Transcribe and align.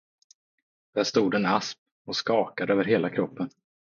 Där 0.93 1.03
stod 1.03 1.33
en 1.35 1.45
asp 1.45 1.77
och 2.05 2.15
skakade 2.15 2.73
över 2.73 2.83
hela 2.85 3.09
kroppen. 3.09 3.49